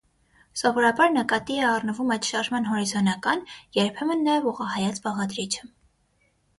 [0.61, 3.47] Սովորաբար նկատի է առնվում այդ շարժման հորիզոնական,
[3.79, 5.75] երբեմն նաև ուղղահայաց բաղադրիչը։